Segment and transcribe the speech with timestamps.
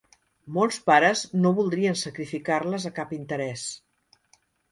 [0.53, 3.67] Molts pares no voldrien sacrificar-les a cap interès.